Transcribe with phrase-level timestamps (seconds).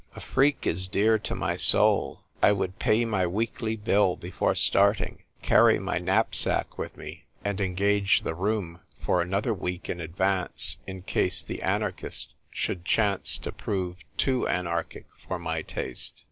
[0.15, 2.23] A freak is dear to my soul.
[2.41, 8.23] I would pay my weekly bill before starting, carry my knapsack with me, and engage
[8.23, 13.51] the room for another week in advance, in case the anar chists should chance to
[13.51, 16.19] prove too anarchic for my taste.